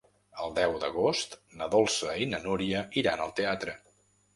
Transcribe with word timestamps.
El 0.45 0.55
deu 0.59 0.73
d'agost 0.83 1.37
na 1.61 1.69
Dolça 1.77 2.19
i 2.25 2.31
na 2.35 2.43
Núria 2.49 2.85
iran 3.05 3.27
al 3.29 3.41
teatre. 3.43 3.83